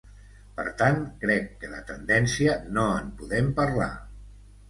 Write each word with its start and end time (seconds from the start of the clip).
Per 0.59 0.63
tant, 0.77 1.01
crec 1.23 1.51
que 1.63 1.69
de 1.73 1.83
tendència 1.91 2.57
no 2.79 2.85
en 3.03 3.11
podem 3.21 3.51
parlar. 3.63 3.93